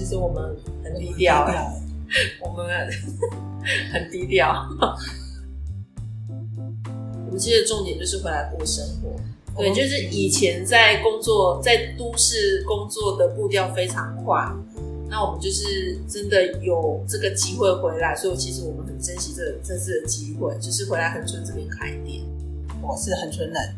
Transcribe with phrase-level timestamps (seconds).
[0.00, 1.46] 其实我们很低调，
[2.40, 2.66] 我们
[3.92, 4.50] 很低调。
[7.26, 9.10] 我们其实重点就是回来过生活。
[9.58, 14.50] 对，就是以前在工作，在都市工作的步调非常快，
[15.06, 22.24] 那我们就是真的有这个机会回来，所以其实我们很珍惜这个这次的机会，就是回来恒春这边开店。
[22.80, 23.76] 我是恒春人，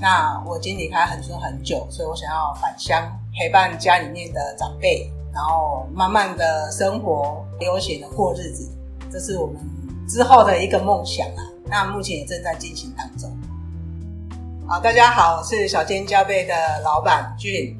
[0.00, 8.68] 那我已经离开恒春很久，所以我想要返乡陪伴家里面的长辈，然后慢慢的生活，悠闲的过日子，
[9.10, 9.56] 这是我们
[10.08, 11.42] 之后的一个梦想啊。
[11.64, 13.30] 那目前也正在进行当中。
[14.68, 17.76] 好，大家好，我是小尖加倍的老板俊。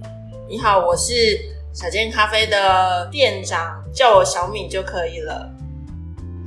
[0.48, 1.38] 你好，我是
[1.72, 5.48] 小尖咖啡的店长，叫我小敏就可以了。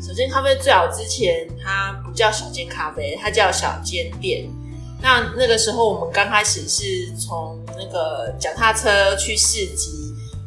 [0.01, 4.49] 小间咖啡最早之前它不叫小尖咖啡，它叫小尖店。
[5.01, 6.83] 那那个时候我们刚开始是
[7.15, 10.02] 从那个脚踏车去市集，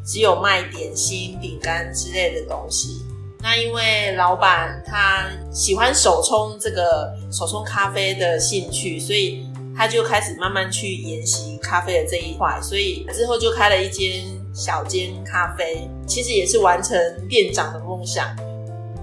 [0.06, 3.02] 只有卖点心、饼干之类的东西。
[3.42, 9.44] 那因为老板他喜欢手冲这个手冲咖啡的兴趣，所以。
[9.78, 18.34] 他就开始慢慢去研习咖啡的这一块，所以之后就开了一间小间咖啡，其实也是完成店长的梦想。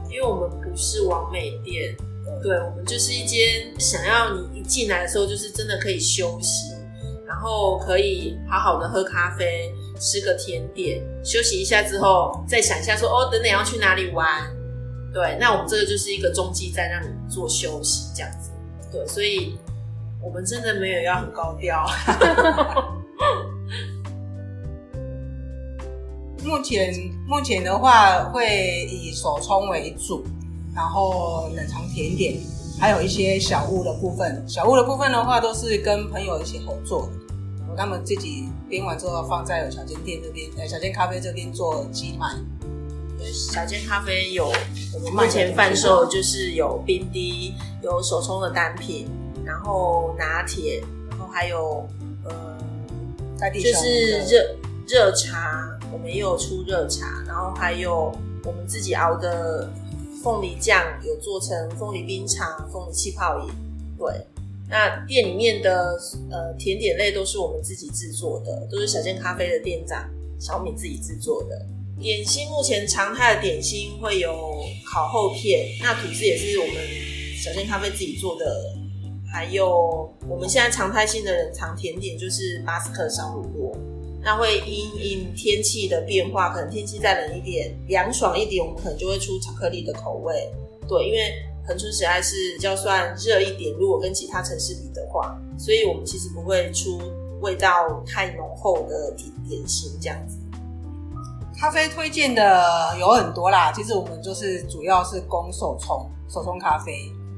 [0.09, 1.95] 因为我们不是完美店，
[2.41, 6.73] 对，我们就是一间想要你一进来的时候就是真的可以休息，
[7.27, 14.27] 然后可以好好的喝咖啡，吃个甜点，休息一下之后再想一下说哦，等等要去哪里玩。
[15.13, 18.51] 对，那我们这个就是一个中继站，让你做休息这样子。
[18.91, 19.57] 对，所以。
[20.25, 21.85] 我们真的没有要很高调。
[26.41, 26.93] 目前
[27.27, 30.23] 目前的话，会以手冲为主，
[30.73, 32.39] 然后冷藏甜点，
[32.79, 34.41] 还有一些小物的部分。
[34.47, 37.09] 小物的部分的话，都是跟朋友一起合作。
[37.75, 42.27] 他们自己编完之后，放在小间店这边，呃，小间咖啡这边做寄卖。
[43.19, 44.51] 小间咖啡有
[44.93, 49.07] 我们目前贩售，就是有冰滴，有手冲的单品。
[49.45, 51.85] 然后拿铁，然后还有
[52.23, 52.57] 呃，
[53.51, 54.55] 就是热
[54.87, 58.09] 热茶，我们也有出热茶，然后还有
[58.45, 59.69] 我们自己熬的
[60.23, 63.51] 凤梨酱，有做成凤梨冰茶、凤梨气泡饮。
[63.97, 64.25] 对，
[64.73, 65.95] 那店里面的
[66.31, 71.63] 呃甜点类都是我们自己制作的，都是小间咖啡的店长小米自己制作的。
[72.01, 74.33] 点心目前常态的点心会有
[74.83, 76.75] 烤厚片，那吐司也是我们
[77.39, 78.45] 小间咖啡自己做的。
[79.31, 83.77] 还有我们现在常态性的冷藏甜点就是巴斯克烧乳酪，
[84.23, 90.33] 那会因应天气的变化，可能天气再冷一点、凉爽一点，我们可能就会出巧克力的口味。
[90.89, 91.31] 对，因为
[91.65, 96.99] 恒春实在是比较算热一点，如果跟其他城市比的话，所以我们其实不会出
[97.41, 100.37] 味道太浓厚的点点心这样子。
[101.57, 106.93] 咖啡推荐的有很多啦，其实我们就是主要是供手冲手冲咖啡。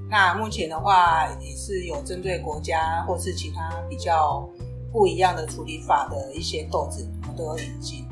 [0.10, 4.48] 那目前的话，也是有针对国家或是其他比较
[4.92, 8.08] 不一样的处理法的一些豆子，我们都有引进，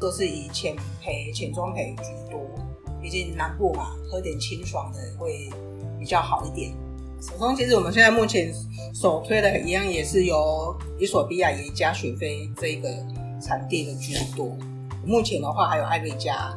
[0.00, 2.40] 都是以浅焙、浅中焙居多。
[3.04, 5.50] 毕竟南部嘛，喝点清爽的会
[6.00, 6.72] 比较好一点。
[7.20, 8.50] 手冲其实我们现在目前
[8.94, 12.88] 首推的一样，也是由伊索比亚耶加雪菲这个
[13.42, 14.56] 产地的居多。
[15.04, 16.56] 目前的话，还有艾瑞加。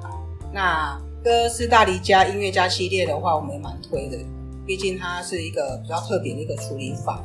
[0.54, 4.18] 那哥斯大黎加音乐家系列的话，我们也蛮推的。
[4.66, 7.22] 毕竟它是一个比较特别的一个处理法，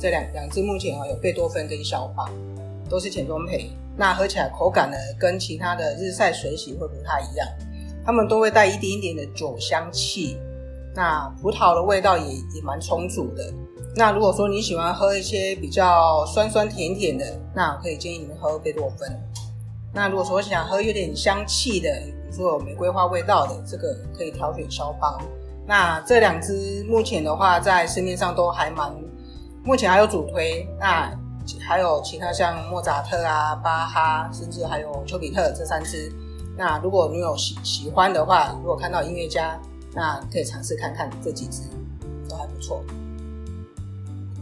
[0.00, 2.30] 这两两支目前啊有贝多芬跟肖邦，
[2.88, 7.46] 都是浅中配，那喝起来口感呢跟其他的日晒水洗会不太一样，
[8.04, 10.36] 它们都会带一点点的酒香气，
[10.94, 13.52] 那葡萄的味道也也蛮充足的。
[13.96, 19.20] 那如果说你喜欢喝一些比较酸酸甜甜的，那我可以建议你们喝贝多芬。
[19.92, 25.16] 那如果说想喝有点香气的，比如说有玫瑰花味道的，这个可以挑选肖邦。
[25.66, 28.92] 那这两支目前的话，在市面上都还蛮，
[29.62, 30.68] 目前还有主推。
[30.78, 31.10] 那
[31.60, 36.12] 还有其他像莫扎特啊、巴哈，甚至还有丘比特这三支。
[36.56, 39.60] 那如果你有喜喜欢的话，如果看到音乐家，
[39.92, 41.62] 那可以尝试看看这几支，
[42.28, 42.82] 都还不错。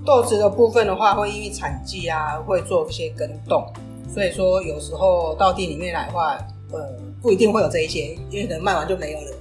[0.05, 3.65] 豆子的部分的话，会因为产季啊，会做一些更动，
[4.13, 6.37] 所以说有时候到店里面来的话，
[6.73, 9.37] 呃，不一定会有这一些，因为可能卖完就没有了。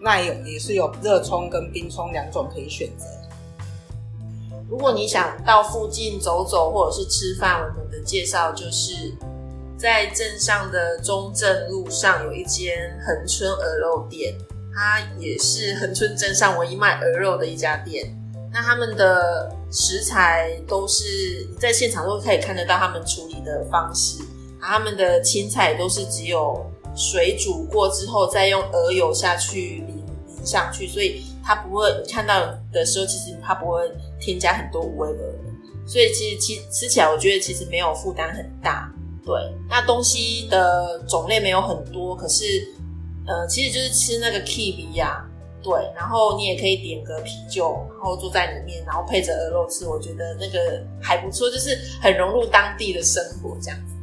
[0.00, 3.04] 那有也是有热冲跟冰冲两种可以选择。
[4.68, 9.14] 如果你想到附近走走或者是吃饭，我们的介绍就是
[9.78, 14.34] 在镇上的中正路上有一间恒春鹅肉店，
[14.74, 18.14] 它也是恒春镇上唯一卖鹅肉的一家店。
[18.52, 24.22] 那他们的食材都是你在现场都可以看得到他们处理的方式，
[24.60, 26.64] 他们的青菜都是只有。
[26.98, 32.40] 水煮过之后，再用鹅油下去淋淋上去，所以它不会你看到
[32.72, 33.82] 的时候，其实它不会
[34.18, 35.18] 添加很多五味的，
[35.86, 38.90] 所以其实其吃起来我觉得其实没有负担很大。
[39.26, 39.34] 对，
[39.68, 42.44] 那东西的种类没有很多，可是
[43.26, 45.26] 呃，其实就是吃那个 kiwi 呀。
[45.62, 53.96] 对，然后你也可以点个啤酒，然后坐在里面，然后配着鹅肉吃，我觉得那个还不错，就是很融入当地的生活这样子。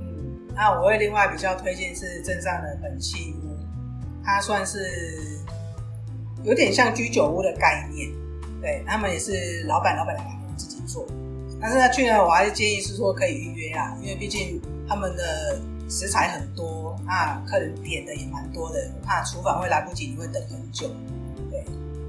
[0.00, 3.56] 嗯，那我会另外比较推荐是镇上的本气屋，
[4.24, 4.80] 它算是
[6.42, 8.10] 有点像居酒屋的概念，
[8.60, 11.06] 对，他们也是老板老板两个人自己做，
[11.60, 15.60] 但是他去呢，我还是建议是说可以预约啊，因为毕竟他们的。
[15.88, 20.88] 食材很多，那客人点的也蛮多的，怕厨房会来不及，你会等很久。
[21.48, 21.64] 对，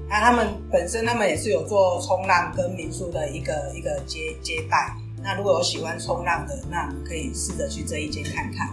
[0.08, 4.92] 那他们本身他们也是有做冲浪跟民宿的一个一个接接待。
[5.22, 8.68] 那如果有喜欢冲浪的，那可以试着去这一间看看。